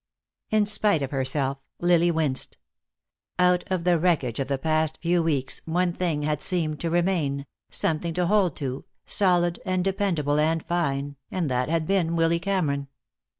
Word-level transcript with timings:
In 0.49 0.65
spite 0.65 1.03
of 1.03 1.11
herself 1.11 1.59
Lily 1.79 2.09
winced. 2.09 2.57
Out 3.37 3.63
of 3.67 3.83
the 3.83 3.99
wreckage 3.99 4.39
of 4.39 4.47
the 4.47 4.57
past 4.57 4.97
few 4.99 5.21
weeks 5.21 5.61
one 5.65 5.93
thing 5.93 6.23
had 6.23 6.41
seemed 6.41 6.79
to 6.79 6.89
remain, 6.89 7.45
something 7.69 8.15
to 8.15 8.25
hold 8.25 8.55
to, 8.55 8.85
solid 9.05 9.59
and 9.63 9.83
dependable 9.83 10.39
and 10.39 10.65
fine, 10.65 11.17
and 11.29 11.51
that 11.51 11.69
had 11.69 11.85
been 11.85 12.15
Willy 12.15 12.39
Cameron. 12.39 12.87